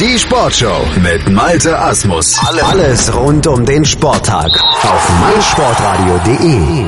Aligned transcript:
Die 0.00 0.18
Sportshow 0.18 0.84
mit 1.02 1.30
Malte 1.30 1.78
Asmus. 1.78 2.36
Alles 2.40 3.14
rund 3.14 3.46
um 3.46 3.64
den 3.64 3.84
Sporttag 3.84 4.50
auf 4.82 5.20
meinsportradio.de. 5.20 6.84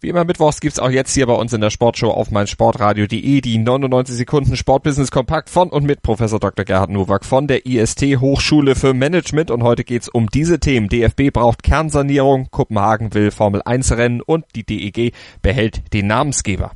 Wie 0.00 0.08
immer 0.08 0.24
mittwochs 0.24 0.60
gibt's 0.60 0.78
auch 0.78 0.88
jetzt 0.88 1.12
hier 1.12 1.26
bei 1.26 1.34
uns 1.34 1.52
in 1.52 1.60
der 1.60 1.68
Sportshow 1.68 2.08
auf 2.08 2.30
meinsportradio.de 2.30 3.42
die 3.42 3.58
99 3.58 4.16
Sekunden 4.16 4.56
Sportbusiness 4.56 5.10
Kompakt 5.10 5.50
von 5.50 5.68
und 5.68 5.84
mit 5.84 6.00
Professor 6.00 6.40
Dr. 6.40 6.64
Gerhard 6.64 6.88
Nowak 6.88 7.26
von 7.26 7.46
der 7.46 7.66
IST 7.66 8.00
Hochschule 8.20 8.74
für 8.74 8.94
Management 8.94 9.50
und 9.50 9.62
heute 9.62 9.84
geht's 9.84 10.08
um 10.08 10.30
diese 10.30 10.60
Themen. 10.60 10.88
DFB 10.88 11.34
braucht 11.34 11.62
Kernsanierung, 11.62 12.48
Kopenhagen 12.50 13.12
will 13.12 13.32
Formel 13.32 13.60
1 13.62 13.92
Rennen 13.92 14.22
und 14.22 14.46
die 14.54 14.64
DEG 14.64 15.12
behält 15.42 15.92
den 15.92 16.06
Namensgeber. 16.06 16.70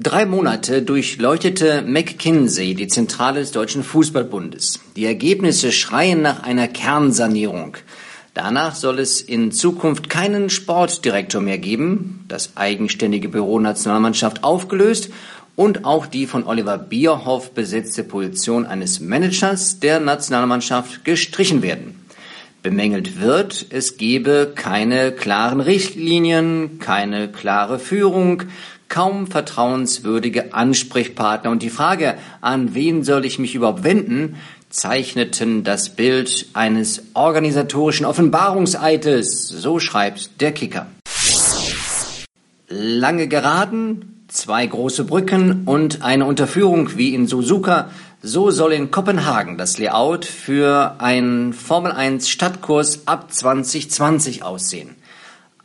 Drei 0.00 0.26
Monate 0.26 0.82
durchleuchtete 0.82 1.82
McKinsey 1.82 2.76
die 2.76 2.86
Zentrale 2.86 3.40
des 3.40 3.50
Deutschen 3.50 3.82
Fußballbundes. 3.82 4.78
Die 4.94 5.04
Ergebnisse 5.04 5.72
schreien 5.72 6.22
nach 6.22 6.44
einer 6.44 6.68
Kernsanierung. 6.68 7.76
Danach 8.32 8.76
soll 8.76 9.00
es 9.00 9.20
in 9.20 9.50
Zukunft 9.50 10.08
keinen 10.08 10.50
Sportdirektor 10.50 11.40
mehr 11.40 11.58
geben, 11.58 12.24
das 12.28 12.56
eigenständige 12.56 13.28
Büro 13.28 13.58
Nationalmannschaft 13.58 14.44
aufgelöst 14.44 15.10
und 15.56 15.84
auch 15.84 16.06
die 16.06 16.28
von 16.28 16.46
Oliver 16.46 16.78
Bierhoff 16.78 17.50
besetzte 17.50 18.04
Position 18.04 18.66
eines 18.66 19.00
Managers 19.00 19.80
der 19.80 19.98
Nationalmannschaft 19.98 21.04
gestrichen 21.04 21.60
werden. 21.60 21.96
Bemängelt 22.62 23.20
wird, 23.20 23.66
es 23.70 23.96
gebe 23.98 24.52
keine 24.54 25.12
klaren 25.12 25.60
Richtlinien, 25.60 26.80
keine 26.80 27.28
klare 27.28 27.78
Führung, 27.78 28.42
kaum 28.88 29.28
vertrauenswürdige 29.28 30.54
Ansprechpartner 30.54 31.50
und 31.50 31.62
die 31.62 31.70
Frage, 31.70 32.18
an 32.40 32.74
wen 32.74 33.04
soll 33.04 33.24
ich 33.24 33.38
mich 33.38 33.54
überhaupt 33.54 33.84
wenden, 33.84 34.36
zeichneten 34.70 35.62
das 35.62 35.94
Bild 35.94 36.46
eines 36.52 37.04
organisatorischen 37.14 38.04
Offenbarungseides, 38.06 39.48
so 39.48 39.78
schreibt 39.78 40.40
der 40.40 40.52
Kicker. 40.52 40.86
Lange 42.68 43.28
Geraden, 43.28 44.17
zwei 44.28 44.66
große 44.66 45.04
Brücken 45.04 45.62
und 45.64 46.02
eine 46.02 46.26
Unterführung 46.26 46.96
wie 46.96 47.14
in 47.14 47.26
Suzuka, 47.26 47.90
so 48.22 48.50
soll 48.50 48.72
in 48.72 48.90
Kopenhagen 48.90 49.56
das 49.58 49.78
Layout 49.78 50.24
für 50.24 50.96
einen 50.98 51.52
Formel 51.52 51.92
1 51.92 52.28
Stadtkurs 52.28 53.06
ab 53.06 53.32
2020 53.32 54.42
aussehen. 54.42 54.96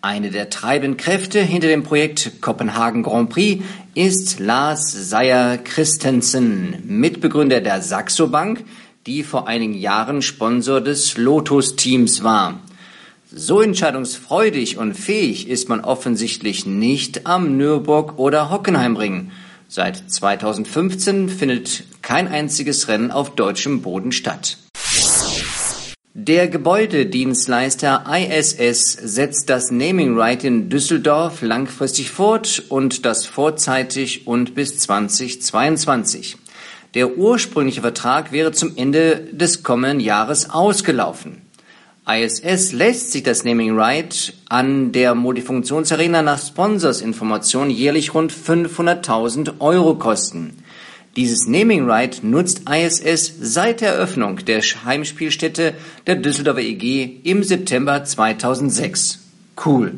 Eine 0.01 0.31
der 0.31 0.49
treibenden 0.49 0.97
Kräfte 0.97 1.41
hinter 1.41 1.67
dem 1.67 1.83
Projekt 1.83 2.41
Kopenhagen 2.41 3.03
Grand 3.03 3.29
Prix 3.29 3.63
ist 3.95 4.39
Lars 4.39 4.91
Seier 4.91 5.57
Christensen, 5.57 6.83
Mitbegründer 6.85 7.61
der 7.61 7.81
Saxo 7.81 8.27
Bank, 8.27 8.65
die 9.07 9.23
vor 9.23 9.47
einigen 9.47 9.73
Jahren 9.73 10.21
Sponsor 10.21 10.81
des 10.81 11.17
Lotus-Teams 11.17 12.23
war. 12.23 12.59
So 13.35 13.61
entscheidungsfreudig 13.61 14.77
und 14.77 14.93
fähig 14.93 15.49
ist 15.49 15.67
man 15.67 15.81
offensichtlich 15.81 16.67
nicht 16.67 17.25
am 17.25 17.57
Nürburg 17.57 18.19
oder 18.19 18.51
Hockenheimring. 18.51 19.31
Seit 19.67 19.97
2015 20.07 21.29
findet 21.29 21.83
kein 22.03 22.27
einziges 22.27 22.87
Rennen 22.89 23.09
auf 23.09 23.33
deutschem 23.33 23.81
Boden 23.81 24.11
statt. 24.11 24.59
Der 26.13 26.47
Gebäudedienstleister 26.47 28.05
ISS 28.07 28.91
setzt 28.91 29.49
das 29.49 29.71
Naming 29.71 30.15
Right 30.15 30.43
in 30.43 30.69
Düsseldorf 30.69 31.41
langfristig 31.41 32.11
fort 32.11 32.61
und 32.69 33.03
das 33.03 33.25
vorzeitig 33.25 34.27
und 34.27 34.53
bis 34.53 34.77
2022. 34.77 36.37
Der 36.93 37.17
ursprüngliche 37.17 37.81
Vertrag 37.81 38.31
wäre 38.31 38.51
zum 38.51 38.77
Ende 38.77 39.27
des 39.31 39.63
kommenden 39.63 40.01
Jahres 40.01 40.51
ausgelaufen. 40.51 41.41
ISS 42.05 42.73
lässt 42.73 43.13
sich 43.13 43.23
das 43.23 43.45
Naming 43.45 43.79
Right 43.79 44.33
an 44.49 44.91
der 44.91 45.15
Multifunktionsarena 45.15 46.21
nach 46.21 46.37
Sponsorsinformation 46.37 47.69
jährlich 47.69 48.13
rund 48.13 48.33
500.000 48.33 49.61
Euro 49.61 49.95
kosten. 49.95 50.57
Dieses 51.15 51.47
Naming 51.47 51.85
Right 51.89 52.21
nutzt 52.21 52.63
ISS 52.69 53.33
seit 53.39 53.79
der 53.79 53.93
Eröffnung 53.93 54.43
der 54.43 54.61
Heimspielstätte 54.61 55.75
der 56.05 56.15
Düsseldorfer 56.17 56.61
EG 56.61 57.19
im 57.23 57.41
September 57.41 58.03
2006. 58.03 59.19
Cool. 59.65 59.93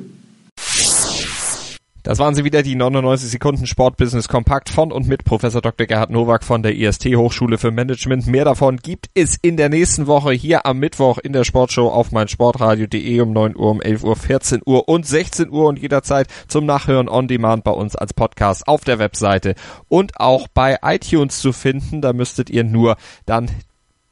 Das 2.06 2.20
waren 2.20 2.36
sie 2.36 2.44
wieder, 2.44 2.62
die 2.62 2.76
99 2.76 3.32
Sekunden 3.32 3.66
Sportbusiness 3.66 4.28
Kompakt 4.28 4.70
von 4.70 4.92
und 4.92 5.08
mit 5.08 5.26
Professor 5.26 5.60
Dr. 5.60 5.88
Gerhard 5.88 6.12
Nowak 6.12 6.44
von 6.44 6.62
der 6.62 6.76
IST 6.76 7.06
Hochschule 7.16 7.58
für 7.58 7.72
Management. 7.72 8.28
Mehr 8.28 8.46
davon 8.46 8.78
gibt 8.78 9.10
es 9.16 9.38
in 9.42 9.58
der 9.58 9.70
nächsten 9.70 10.06
Woche 10.06 10.32
hier 10.32 10.68
am 10.68 10.78
Mittwoch 10.78 11.18
in 11.18 11.34
der 11.34 11.44
Sportshow 11.44 11.88
auf 11.88 12.12
meinsportradio.de 12.12 13.22
um 13.22 13.34
9 13.34 13.56
Uhr, 13.56 13.72
um 13.72 13.82
11 13.82 14.04
Uhr, 14.04 14.16
14 14.16 14.62
Uhr 14.64 14.88
und 14.88 15.08
16 15.08 15.50
Uhr 15.50 15.68
und 15.68 15.80
jederzeit 15.80 16.28
zum 16.48 16.68
Nachhören 16.68 17.10
on 17.10 17.28
Demand 17.28 17.64
bei 17.64 17.72
uns 17.72 17.96
als 17.96 18.14
Podcast 18.14 18.68
auf 18.68 18.84
der 18.84 19.00
Webseite 19.00 19.56
und 19.88 20.20
auch 20.20 20.48
bei 20.48 20.78
iTunes 20.84 21.40
zu 21.40 21.54
finden. 21.54 22.02
Da 22.02 22.14
müsstet 22.14 22.52
ihr 22.52 22.64
nur 22.64 22.98
dann 23.26 23.50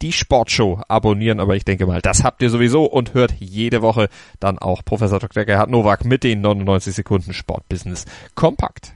die 0.04 0.12
Sportshow 0.12 0.82
abonnieren, 0.88 1.40
aber 1.40 1.56
ich 1.56 1.66
denke 1.66 1.88
mal, 1.88 2.02
das 2.02 2.24
habt 2.24 2.42
ihr 2.42 2.50
sowieso 2.50 2.84
und 2.84 3.14
hört 3.14 3.34
jede 3.40 3.82
Woche 3.82 4.10
dann 4.40 4.60
auch 4.60 4.84
Professor 4.86 5.20
Dr. 5.20 5.46
Gerhard 5.46 5.70
Nowak 5.70 6.06
mit 6.06 6.24
den 6.24 6.42
99 6.42 6.94
Sekunden 6.94 7.34
Sportbusiness 7.34 8.06
kompakt. 8.36 8.94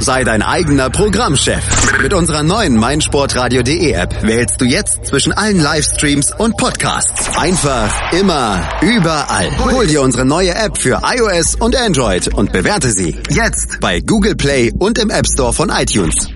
Sei 0.00 0.24
dein 0.24 0.42
eigener 0.42 0.90
Programmchef. 0.90 2.02
Mit 2.02 2.12
unserer 2.12 2.42
neuen 2.42 2.76
meinsportradio.de 2.76 3.92
App 3.92 4.22
wählst 4.22 4.60
du 4.60 4.64
jetzt 4.64 5.06
zwischen 5.06 5.32
allen 5.32 5.60
Livestreams 5.60 6.32
und 6.36 6.56
Podcasts. 6.56 7.38
Einfach, 7.38 8.12
immer, 8.12 8.68
überall. 8.82 9.50
Hol 9.72 9.86
dir 9.86 10.02
unsere 10.02 10.24
neue 10.24 10.54
App 10.54 10.76
für 10.76 11.00
iOS 11.04 11.54
und 11.54 11.76
Android 11.76 12.34
und 12.34 12.52
bewerte 12.52 12.90
sie 12.90 13.16
jetzt 13.30 13.80
bei 13.80 14.00
Google 14.00 14.34
Play 14.34 14.72
und 14.78 14.98
im 14.98 15.10
App 15.10 15.26
Store 15.26 15.52
von 15.52 15.70
iTunes. 15.70 16.33